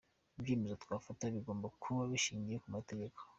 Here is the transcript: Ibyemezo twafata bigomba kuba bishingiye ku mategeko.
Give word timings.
Ibyemezo 0.39 0.75
twafata 0.83 1.23
bigomba 1.35 1.67
kuba 1.83 2.01
bishingiye 2.11 2.57
ku 2.63 2.67
mategeko. 2.75 3.19